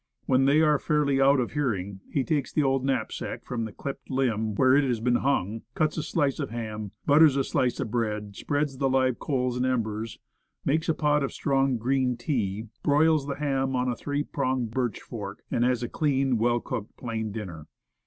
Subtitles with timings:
[0.25, 4.09] When they are fairly out of hearing, he takes the old knapsack from the clipped
[4.09, 7.91] limb where it has been hung, cuts a slice of ham, butters a slice of
[7.91, 10.17] bread, spreads the live coals and embers,
[10.65, 15.01] makes a pot of strong green tea, broils the ham on a three pronged birch
[15.01, 17.67] fork, and has a clean, well cooked, plain dinner.